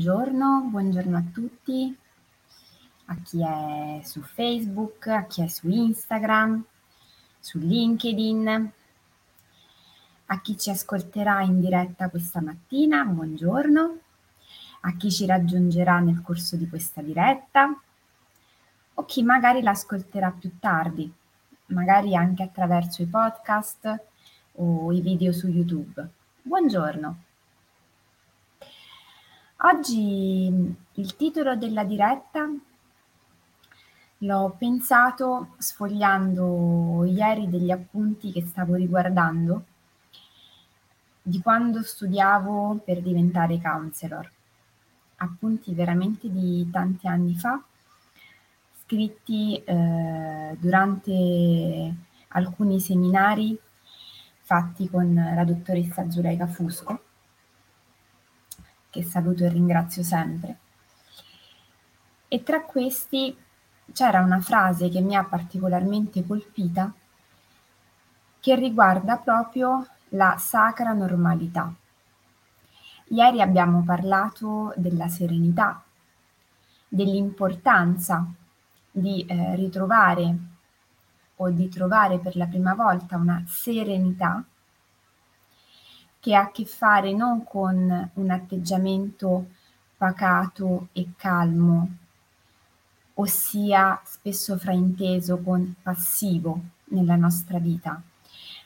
[0.00, 1.94] Buongiorno, buongiorno a tutti,
[3.04, 6.64] a chi è su Facebook, a chi è su Instagram,
[7.38, 8.72] su LinkedIn,
[10.24, 13.98] a chi ci ascolterà in diretta questa mattina, buongiorno,
[14.80, 17.78] a chi ci raggiungerà nel corso di questa diretta
[18.94, 21.12] o chi magari l'ascolterà più tardi,
[21.66, 24.02] magari anche attraverso i podcast
[24.52, 26.08] o i video su YouTube.
[26.40, 27.24] Buongiorno.
[29.62, 32.48] Oggi il titolo della diretta
[34.18, 39.64] l'ho pensato sfogliando ieri degli appunti che stavo riguardando
[41.20, 44.30] di quando studiavo per diventare counselor.
[45.16, 47.62] Appunti veramente di tanti anni fa,
[48.82, 51.94] scritti eh, durante
[52.28, 53.58] alcuni seminari
[54.40, 57.08] fatti con la dottoressa Zuleika Fusco
[58.90, 60.58] che saluto e ringrazio sempre.
[62.28, 63.36] E tra questi
[63.92, 66.92] c'era una frase che mi ha particolarmente colpita
[68.40, 71.72] che riguarda proprio la sacra normalità.
[73.08, 75.82] Ieri abbiamo parlato della serenità,
[76.88, 78.26] dell'importanza
[78.90, 80.36] di eh, ritrovare
[81.36, 84.44] o di trovare per la prima volta una serenità
[86.20, 89.46] che ha a che fare non con un atteggiamento
[89.96, 91.88] pacato e calmo,
[93.14, 98.00] ossia spesso frainteso con passivo nella nostra vita,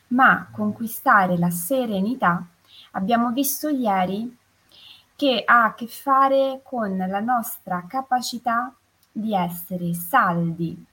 [0.09, 2.45] ma conquistare la serenità,
[2.93, 4.37] abbiamo visto ieri,
[5.17, 8.75] che ha a che fare con la nostra capacità
[9.11, 10.85] di essere saldi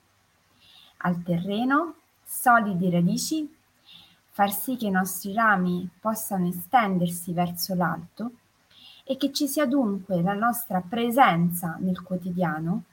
[0.97, 3.60] al terreno, solidi radici
[4.41, 8.31] far sì che i nostri rami possano estendersi verso l'alto
[9.03, 12.85] e che ci sia dunque la nostra presenza nel quotidiano,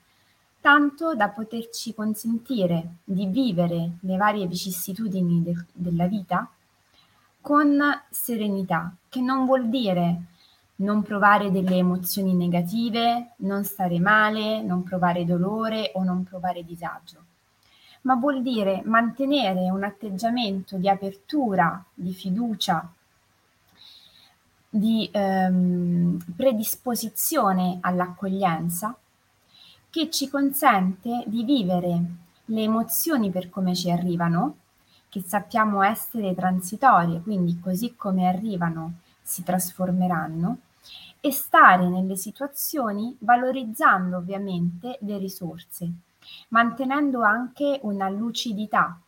[0.61, 6.47] tanto da poterci consentire di vivere le varie vicissitudini de- della vita
[7.41, 7.81] con
[8.11, 10.25] serenità, che non vuol dire
[10.77, 17.28] non provare delle emozioni negative, non stare male, non provare dolore o non provare disagio
[18.03, 22.89] ma vuol dire mantenere un atteggiamento di apertura, di fiducia,
[24.71, 28.97] di ehm, predisposizione all'accoglienza
[29.91, 32.01] che ci consente di vivere
[32.47, 34.57] le emozioni per come ci arrivano,
[35.09, 40.59] che sappiamo essere transitorie, quindi così come arrivano si trasformeranno,
[41.21, 45.91] e stare nelle situazioni valorizzando ovviamente le risorse
[46.49, 48.99] mantenendo anche una lucidità.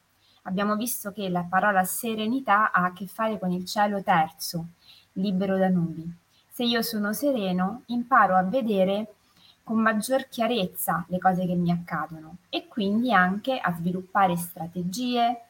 [0.43, 4.69] Abbiamo visto che la parola serenità ha a che fare con il cielo terzo,
[5.15, 6.11] libero da nubi.
[6.49, 9.15] Se io sono sereno, imparo a vedere
[9.63, 15.43] con maggior chiarezza le cose che mi accadono e quindi anche a sviluppare strategie,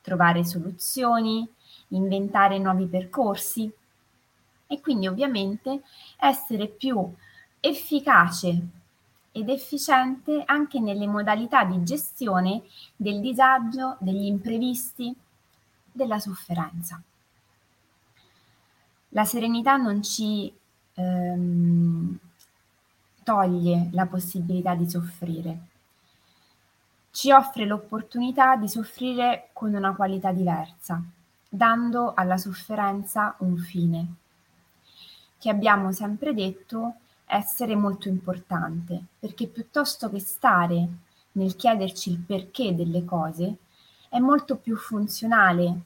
[0.00, 1.46] trovare soluzioni,
[1.88, 3.70] inventare nuovi percorsi
[4.66, 5.82] e quindi ovviamente
[6.16, 7.12] essere più
[7.60, 8.66] efficace
[9.36, 12.62] ed efficiente anche nelle modalità di gestione
[12.96, 15.14] del disagio, degli imprevisti,
[15.92, 16.98] della sofferenza.
[19.10, 20.50] La serenità non ci
[20.94, 22.18] ehm,
[23.22, 25.58] toglie la possibilità di soffrire,
[27.10, 31.02] ci offre l'opportunità di soffrire con una qualità diversa,
[31.46, 34.14] dando alla sofferenza un fine,
[35.38, 36.94] che abbiamo sempre detto
[37.26, 40.88] essere molto importante, perché piuttosto che stare
[41.32, 43.56] nel chiederci il perché delle cose,
[44.08, 45.80] è molto più funzionale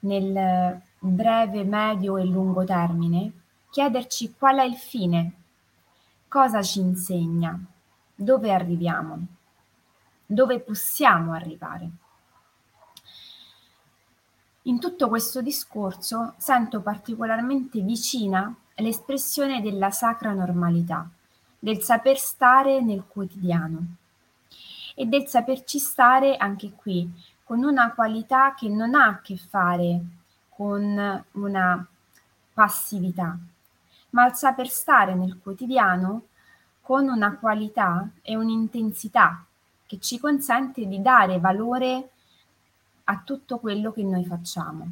[0.00, 3.32] nel breve, medio e lungo termine
[3.70, 5.32] chiederci qual è il fine,
[6.28, 7.58] cosa ci insegna,
[8.14, 9.26] dove arriviamo,
[10.24, 11.90] dove possiamo arrivare.
[14.62, 21.08] In tutto questo discorso sento particolarmente vicina l'espressione della sacra normalità,
[21.58, 23.78] del saper stare nel quotidiano
[24.94, 27.10] e del saperci stare anche qui
[27.44, 30.00] con una qualità che non ha a che fare
[30.48, 31.86] con una
[32.52, 33.36] passività,
[34.10, 36.22] ma il saper stare nel quotidiano
[36.80, 39.44] con una qualità e un'intensità
[39.86, 42.10] che ci consente di dare valore
[43.04, 44.90] a tutto quello che noi facciamo.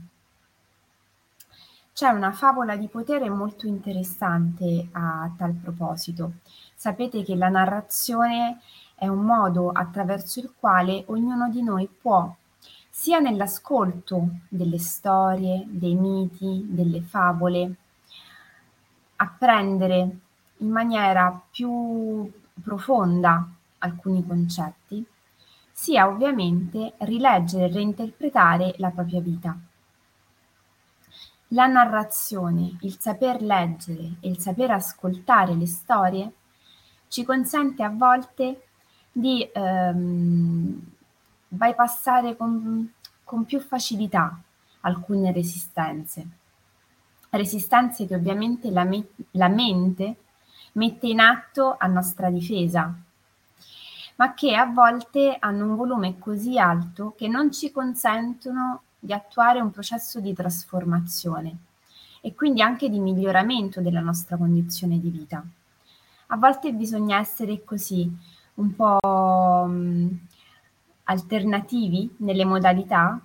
[1.97, 6.33] C'è una favola di potere molto interessante a tal proposito.
[6.75, 8.61] Sapete che la narrazione
[8.95, 12.31] è un modo attraverso il quale ognuno di noi può,
[12.91, 17.75] sia nell'ascolto delle storie, dei miti, delle favole,
[19.17, 20.19] apprendere
[20.59, 22.31] in maniera più
[22.63, 25.03] profonda alcuni concetti,
[25.73, 29.59] sia ovviamente rileggere e reinterpretare la propria vita.
[31.51, 36.33] La narrazione, il saper leggere e il saper ascoltare le storie
[37.09, 38.67] ci consente a volte
[39.13, 40.81] di ehm,
[41.49, 44.37] bypassare con, con più facilità
[44.81, 46.27] alcune resistenze.
[47.31, 50.17] Resistenze che ovviamente la, me- la mente
[50.73, 52.93] mette in atto a nostra difesa,
[54.17, 59.61] ma che a volte hanno un volume così alto che non ci consentono di attuare
[59.61, 61.57] un processo di trasformazione
[62.21, 65.43] e quindi anche di miglioramento della nostra condizione di vita.
[66.27, 68.11] A volte bisogna essere così,
[68.55, 70.19] un po' mh,
[71.05, 73.21] alternativi nelle modalità,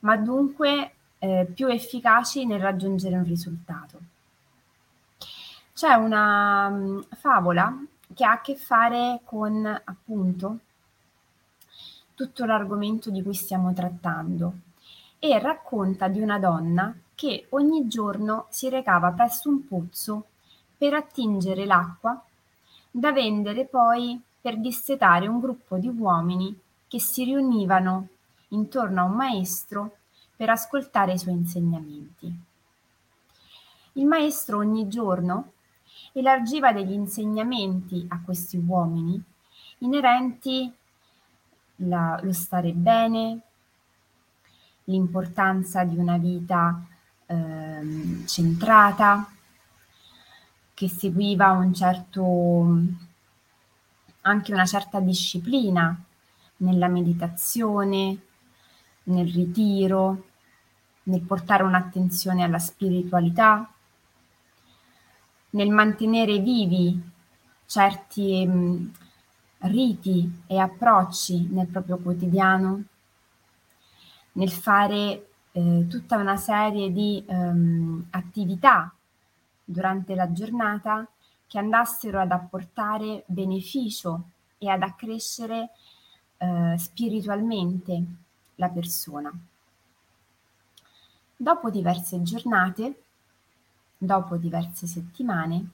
[0.00, 3.98] ma dunque eh, più efficaci nel raggiungere un risultato.
[5.74, 7.76] C'è una mh, favola
[8.14, 10.58] che ha a che fare con appunto
[12.14, 14.66] tutto l'argomento di cui stiamo trattando
[15.18, 20.26] e racconta di una donna che ogni giorno si recava presso un pozzo
[20.76, 22.22] per attingere l'acqua
[22.90, 26.56] da vendere poi per dissetare un gruppo di uomini
[26.86, 28.08] che si riunivano
[28.48, 29.96] intorno a un maestro
[30.36, 32.32] per ascoltare i suoi insegnamenti.
[33.94, 35.52] Il maestro ogni giorno
[36.12, 39.22] elargiva degli insegnamenti a questi uomini
[39.78, 40.72] inerenti
[41.76, 43.40] la, lo stare bene,
[44.88, 46.84] l'importanza di una vita
[47.26, 49.30] eh, centrata,
[50.74, 52.76] che seguiva un certo,
[54.22, 55.96] anche una certa disciplina
[56.58, 58.18] nella meditazione,
[59.04, 60.26] nel ritiro,
[61.04, 63.68] nel portare un'attenzione alla spiritualità,
[65.50, 67.00] nel mantenere vivi
[67.66, 68.92] certi mh,
[69.60, 72.84] riti e approcci nel proprio quotidiano,
[74.38, 78.92] nel fare eh, tutta una serie di um, attività
[79.64, 81.06] durante la giornata
[81.46, 84.22] che andassero ad apportare beneficio
[84.58, 85.70] e ad accrescere
[86.36, 88.04] eh, spiritualmente
[88.56, 89.32] la persona.
[91.36, 93.02] Dopo diverse giornate,
[93.98, 95.68] dopo diverse settimane,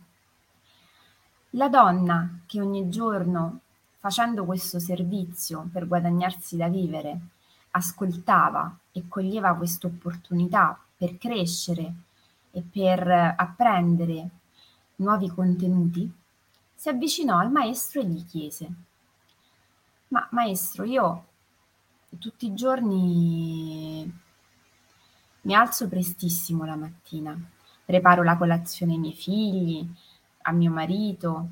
[1.50, 3.60] la donna che ogni giorno,
[3.98, 7.20] facendo questo servizio per guadagnarsi da vivere,
[7.76, 11.94] ascoltava e coglieva questa opportunità per crescere
[12.50, 14.28] e per apprendere
[14.96, 16.10] nuovi contenuti,
[16.74, 18.72] si avvicinò al maestro e gli chiese,
[20.08, 21.26] ma maestro, io
[22.18, 24.20] tutti i giorni
[25.42, 27.36] mi alzo prestissimo la mattina,
[27.84, 29.86] preparo la colazione ai miei figli,
[30.42, 31.48] a mio marito,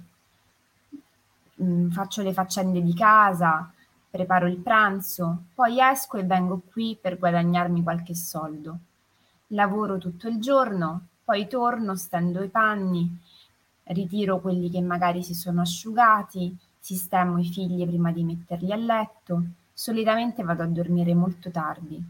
[1.61, 3.73] mm, faccio le faccende di casa,
[4.13, 8.79] preparo il pranzo, poi esco e vengo qui per guadagnarmi qualche soldo.
[9.49, 13.19] Lavoro tutto il giorno, poi torno, stendo i panni,
[13.85, 19.43] ritiro quelli che magari si sono asciugati, sistemo i figli prima di metterli a letto,
[19.73, 22.05] solitamente vado a dormire molto tardi.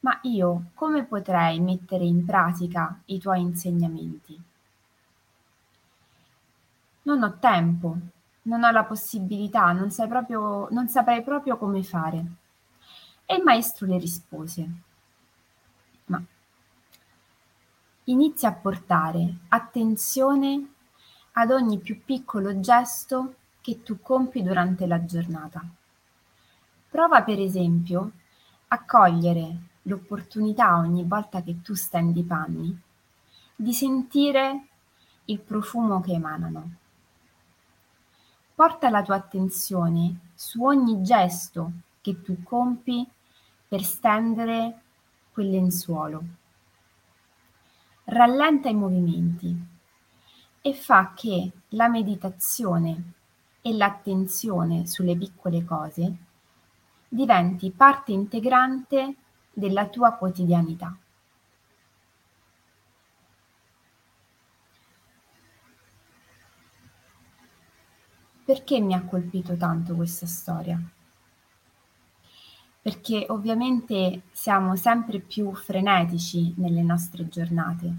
[0.00, 4.40] Ma io come potrei mettere in pratica i tuoi insegnamenti?
[7.02, 7.98] Non ho tempo,
[8.46, 12.24] non ho la possibilità, non, proprio, non saprei proprio come fare.
[13.24, 14.68] E il maestro le rispose,
[16.06, 16.22] ma
[18.04, 20.72] inizia a portare attenzione
[21.32, 25.62] ad ogni più piccolo gesto che tu compi durante la giornata.
[26.88, 28.12] Prova per esempio
[28.68, 32.80] a cogliere l'opportunità ogni volta che tu stendi i panni
[33.56, 34.66] di sentire
[35.24, 36.76] il profumo che emanano.
[38.56, 43.06] Porta la tua attenzione su ogni gesto che tu compi
[43.68, 44.80] per stendere
[45.30, 46.22] quel lenzuolo.
[48.04, 49.54] Rallenta i movimenti
[50.62, 53.12] e fa che la meditazione
[53.60, 56.16] e l'attenzione sulle piccole cose
[57.08, 59.16] diventi parte integrante
[59.52, 60.96] della tua quotidianità.
[68.46, 70.80] Perché mi ha colpito tanto questa storia?
[72.80, 77.92] Perché ovviamente siamo sempre più frenetici nelle nostre giornate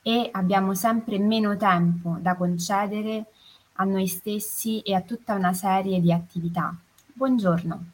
[0.00, 3.24] e abbiamo sempre meno tempo da concedere
[3.72, 6.72] a noi stessi e a tutta una serie di attività.
[7.12, 7.84] Buongiorno.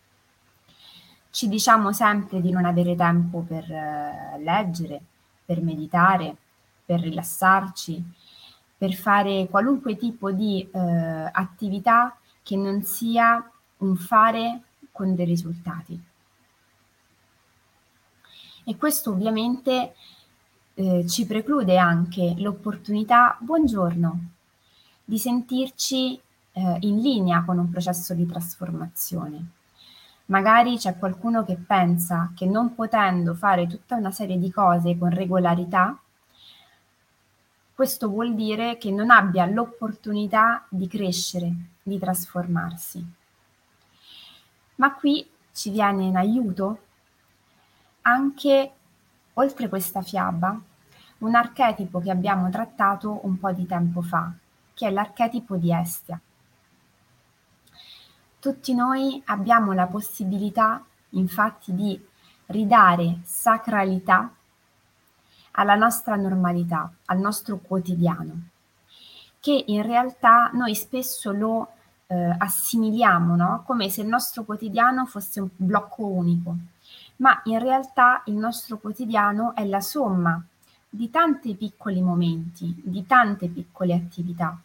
[1.30, 5.00] Ci diciamo sempre di non avere tempo per uh, leggere,
[5.42, 6.36] per meditare,
[6.84, 8.04] per rilassarci,
[8.78, 16.00] per fare qualunque tipo di eh, attività che non sia un fare con dei risultati.
[18.64, 19.94] E questo ovviamente
[20.74, 24.20] eh, ci preclude anche l'opportunità, buongiorno,
[25.04, 26.20] di sentirci
[26.52, 29.46] eh, in linea con un processo di trasformazione.
[30.26, 35.10] Magari c'è qualcuno che pensa che non potendo fare tutta una serie di cose con
[35.10, 35.98] regolarità,
[37.78, 43.12] questo vuol dire che non abbia l'opportunità di crescere, di trasformarsi.
[44.74, 46.80] Ma qui ci viene in aiuto
[48.02, 48.72] anche,
[49.34, 50.60] oltre questa fiaba,
[51.18, 54.32] un archetipo che abbiamo trattato un po' di tempo fa,
[54.74, 56.20] che è l'archetipo di Estia.
[58.40, 62.08] Tutti noi abbiamo la possibilità, infatti, di
[62.46, 64.32] ridare sacralità
[65.58, 68.48] alla nostra normalità, al nostro quotidiano,
[69.40, 71.72] che in realtà noi spesso lo
[72.06, 73.64] eh, assimiliamo, no?
[73.66, 76.56] come se il nostro quotidiano fosse un blocco unico,
[77.16, 80.40] ma in realtà il nostro quotidiano è la somma
[80.88, 84.56] di tanti piccoli momenti, di tante piccole attività,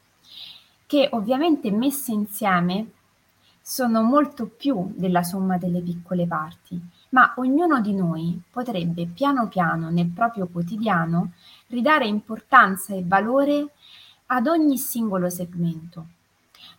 [0.86, 2.92] che ovviamente messe insieme
[3.60, 6.80] sono molto più della somma delle piccole parti,
[7.14, 11.32] ma ognuno di noi potrebbe piano piano nel proprio quotidiano
[11.68, 13.70] ridare importanza e valore
[14.28, 16.08] ad ogni singolo segmento.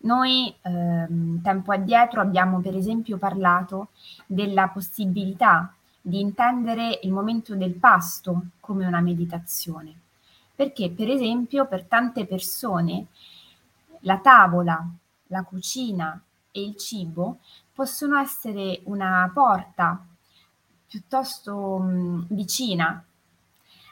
[0.01, 3.89] Noi ehm, tempo addietro abbiamo per esempio parlato
[4.27, 9.95] della possibilità di intendere il momento del pasto come una meditazione,
[10.55, 13.07] perché per esempio per tante persone
[14.01, 14.85] la tavola,
[15.29, 17.39] la cucina e il cibo
[17.73, 20.05] possono essere una porta
[20.87, 23.05] piuttosto mh, vicina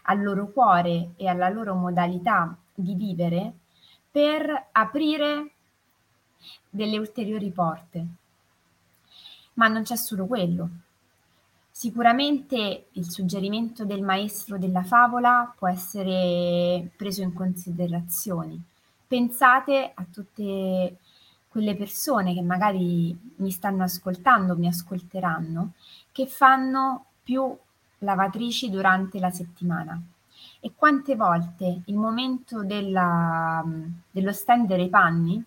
[0.04, 3.52] al loro cuore e alla loro modalità di vivere
[4.10, 5.50] per aprire
[6.68, 8.06] delle ulteriori porte.
[9.54, 10.68] Ma non c'è solo quello.
[11.70, 18.60] Sicuramente il suggerimento del maestro della favola può essere preso in considerazione.
[19.06, 20.96] Pensate a tutte
[21.52, 25.72] quelle persone che magari mi stanno ascoltando, mi ascolteranno,
[26.10, 27.54] che fanno più
[27.98, 30.00] lavatrici durante la settimana.
[30.60, 33.62] E quante volte il momento della,
[34.10, 35.44] dello stendere i panni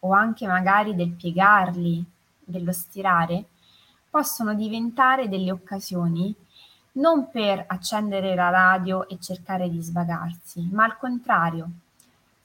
[0.00, 2.04] o anche magari del piegarli,
[2.42, 3.46] dello stirare,
[4.10, 6.34] possono diventare delle occasioni
[6.94, 11.70] non per accendere la radio e cercare di svagarsi, ma al contrario,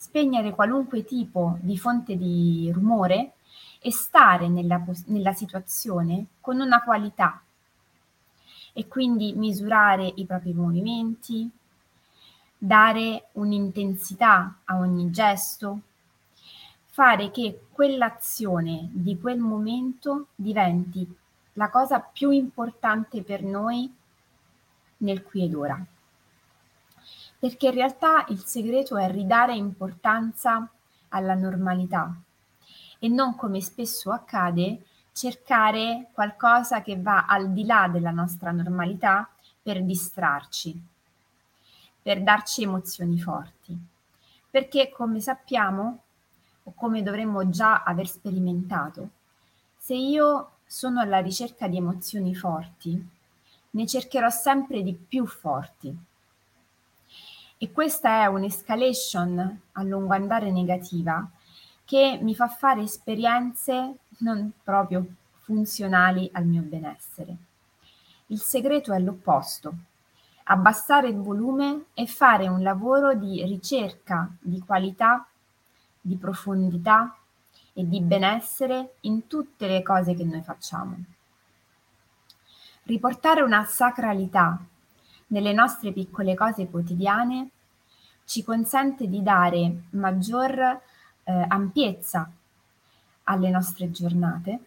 [0.02, 3.34] spegnere qualunque tipo di fonte di rumore
[3.80, 7.40] e stare nella, nella situazione con una qualità.
[8.74, 11.48] E quindi misurare i propri movimenti,
[12.58, 15.82] dare un'intensità a ogni gesto,
[16.88, 21.08] fare che quell'azione di quel momento diventi
[21.54, 23.94] la cosa più importante per noi
[24.98, 25.86] nel qui ed ora
[27.42, 30.70] perché in realtà il segreto è ridare importanza
[31.10, 32.16] alla normalità
[33.00, 39.28] e non come spesso accade cercare qualcosa che va al di là della nostra normalità
[39.60, 40.80] per distrarci,
[42.00, 43.76] per darci emozioni forti.
[44.48, 46.04] Perché come sappiamo,
[46.62, 49.10] o come dovremmo già aver sperimentato,
[49.78, 53.04] se io sono alla ricerca di emozioni forti,
[53.72, 56.10] ne cercherò sempre di più forti
[57.64, 61.30] e questa è un'escalation a lungo andare negativa
[61.86, 65.06] che mi fa fare esperienze non proprio
[65.42, 67.36] funzionali al mio benessere.
[68.28, 69.76] Il segreto è l'opposto,
[70.46, 75.28] abbassare il volume e fare un lavoro di ricerca di qualità,
[76.02, 77.16] di profondità
[77.74, 80.96] e di benessere in tutte le cose che noi facciamo.
[82.86, 84.60] Riportare una sacralità
[85.32, 87.50] nelle nostre piccole cose quotidiane
[88.26, 90.58] ci consente di dare maggior
[91.24, 92.30] eh, ampiezza
[93.26, 94.60] alle nostre giornate,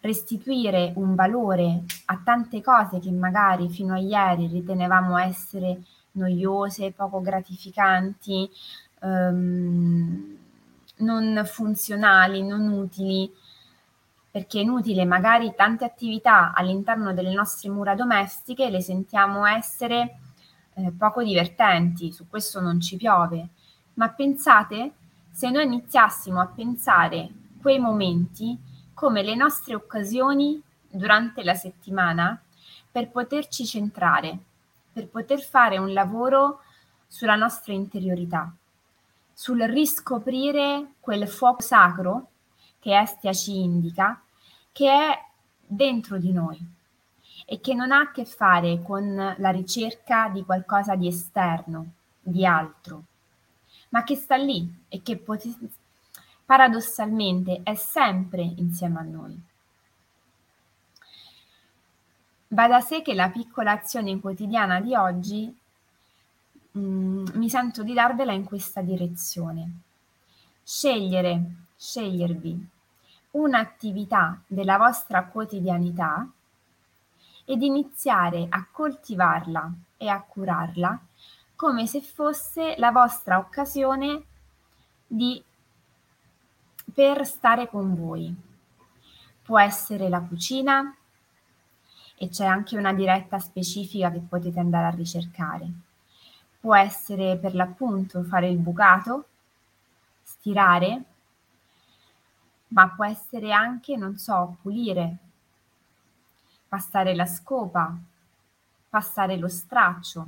[0.00, 7.20] restituire un valore a tante cose che magari fino a ieri ritenevamo essere noiose, poco
[7.20, 8.50] gratificanti,
[9.00, 10.36] ehm,
[10.98, 13.32] non funzionali, non utili,
[14.32, 20.20] perché è inutile, magari tante attività all'interno delle nostre mura domestiche le sentiamo essere
[20.72, 23.48] eh, poco divertenti, su questo non ci piove,
[23.94, 24.92] ma pensate
[25.30, 27.28] se noi iniziassimo a pensare
[27.60, 28.58] quei momenti
[28.94, 32.40] come le nostre occasioni durante la settimana
[32.90, 34.38] per poterci centrare,
[34.90, 36.60] per poter fare un lavoro
[37.06, 38.50] sulla nostra interiorità,
[39.34, 42.28] sul riscoprire quel fuoco sacro
[42.82, 44.20] che Estia ci indica,
[44.72, 45.24] che è
[45.64, 46.58] dentro di noi
[47.46, 52.44] e che non ha a che fare con la ricerca di qualcosa di esterno, di
[52.44, 53.04] altro,
[53.90, 55.70] ma che sta lì e che pot-
[56.44, 59.40] paradossalmente è sempre insieme a noi.
[62.48, 65.56] Va da sé che la piccola azione quotidiana di oggi
[66.72, 69.70] mh, mm, mi sento di darvela in questa direzione.
[70.64, 71.42] Scegliere,
[71.76, 72.71] scegliervi
[73.32, 76.26] un'attività della vostra quotidianità
[77.44, 81.00] ed iniziare a coltivarla e a curarla
[81.54, 84.24] come se fosse la vostra occasione
[85.06, 85.42] di,
[86.92, 88.34] per stare con voi.
[89.42, 90.96] Può essere la cucina
[92.16, 95.70] e c'è anche una diretta specifica che potete andare a ricercare.
[96.58, 99.26] Può essere per l'appunto fare il bucato,
[100.22, 101.04] stirare,
[102.72, 105.16] ma può essere anche, non so, pulire,
[106.68, 107.94] passare la scopa,
[108.88, 110.26] passare lo straccio.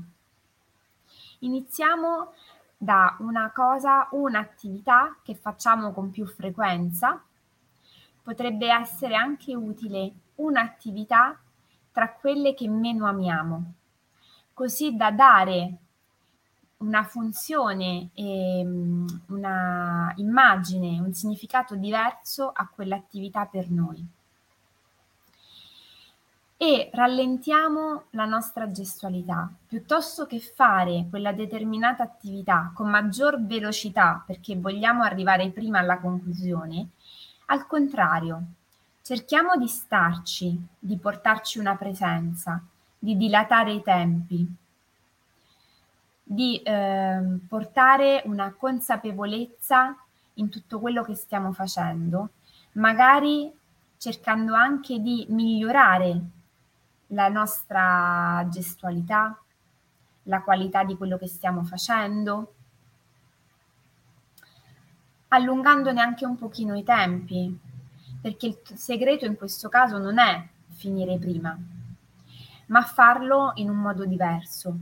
[1.41, 2.33] Iniziamo
[2.77, 7.23] da una cosa, un'attività che facciamo con più frequenza.
[8.23, 11.39] Potrebbe essere anche utile un'attività
[11.93, 13.73] tra quelle che meno amiamo,
[14.53, 15.77] così da dare
[16.85, 24.07] una funzione, ehm, una immagine, un significato diverso a quell'attività per noi.
[26.57, 29.51] E rallentiamo la nostra gestualità.
[29.67, 36.89] Piuttosto che fare quella determinata attività con maggior velocità perché vogliamo arrivare prima alla conclusione,
[37.47, 38.43] al contrario,
[39.03, 42.63] cerchiamo di starci, di portarci una presenza,
[42.99, 44.57] di dilatare i tempi,
[46.35, 49.97] di eh, portare una consapevolezza
[50.35, 52.31] in tutto quello che stiamo facendo,
[52.73, 53.53] magari
[53.97, 56.21] cercando anche di migliorare
[57.09, 59.39] la nostra gestualità,
[60.25, 62.55] la qualità di quello che stiamo facendo,
[65.29, 67.57] allungandone anche un pochino i tempi,
[68.21, 71.57] perché il segreto in questo caso non è finire prima,
[72.67, 74.77] ma farlo in un modo diverso,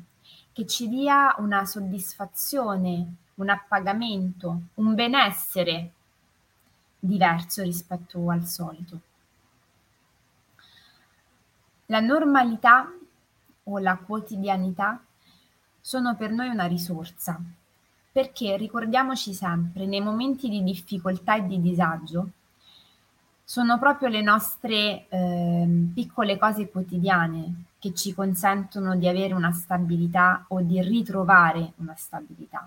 [0.52, 5.92] che ci dia una soddisfazione, un appagamento, un benessere
[6.98, 9.00] diverso rispetto al solito.
[11.86, 12.92] La normalità
[13.64, 15.02] o la quotidianità
[15.80, 17.40] sono per noi una risorsa,
[18.12, 22.30] perché ricordiamoci sempre, nei momenti di difficoltà e di disagio,
[23.52, 30.46] sono proprio le nostre eh, piccole cose quotidiane che ci consentono di avere una stabilità
[30.48, 32.66] o di ritrovare una stabilità.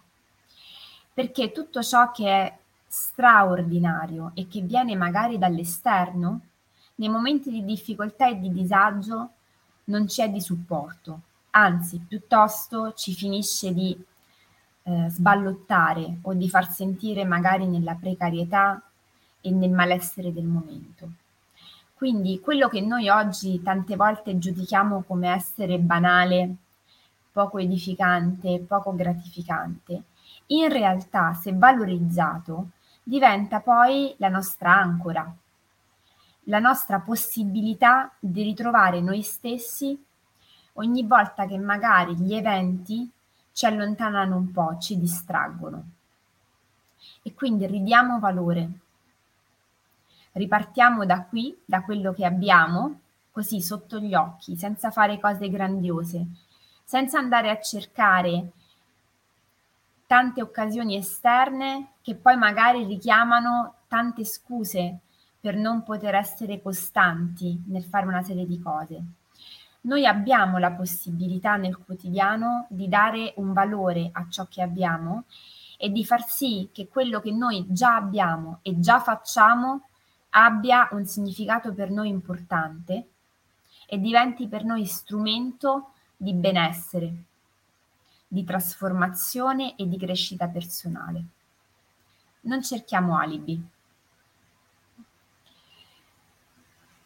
[1.11, 6.41] Perché tutto ciò che è straordinario e che viene magari dall'esterno,
[6.97, 9.29] nei momenti di difficoltà e di disagio
[9.85, 14.05] non c'è di supporto, anzi piuttosto ci finisce di
[14.83, 18.79] eh, sballottare o di far sentire magari nella precarietà
[19.45, 21.09] e nel malessere del momento.
[21.93, 26.55] Quindi quello che noi oggi tante volte giudichiamo come essere banale,
[27.31, 30.03] poco edificante, poco gratificante,
[30.47, 32.69] in realtà se valorizzato
[33.03, 35.33] diventa poi la nostra ancora,
[36.47, 39.97] la nostra possibilità di ritrovare noi stessi
[40.73, 43.09] ogni volta che magari gli eventi
[43.51, 45.83] ci allontanano un po', ci distraggono.
[47.21, 48.79] E quindi ridiamo valore
[50.35, 52.99] ripartiamo da qui, da quello che abbiamo,
[53.31, 56.25] così sotto gli occhi, senza fare cose grandiose,
[56.83, 58.51] senza andare a cercare
[60.05, 64.99] tante occasioni esterne che poi magari richiamano tante scuse
[65.39, 69.03] per non poter essere costanti nel fare una serie di cose.
[69.81, 75.25] Noi abbiamo la possibilità nel quotidiano di dare un valore a ciò che abbiamo
[75.77, 79.83] e di far sì che quello che noi già abbiamo e già facciamo
[80.37, 83.09] abbia un significato per noi importante
[83.87, 87.13] e diventi per noi strumento di benessere,
[88.27, 91.23] di trasformazione e di crescita personale.
[92.41, 93.63] Non cerchiamo alibi.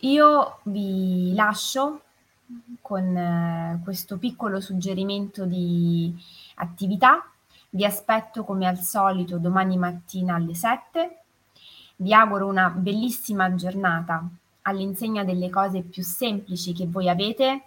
[0.03, 2.01] Io vi lascio
[2.81, 6.15] con eh, questo piccolo suggerimento di
[6.55, 7.29] attività.
[7.69, 11.19] Vi aspetto come al solito domani mattina alle 7
[12.01, 14.23] vi auguro una bellissima giornata
[14.63, 17.63] all'insegna delle cose più semplici che voi avete,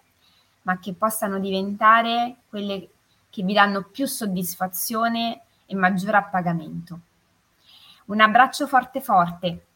[0.63, 2.89] ma che possano diventare quelle
[3.29, 7.01] che vi danno più soddisfazione e maggiore appagamento.
[8.07, 9.67] Un abbraccio forte forte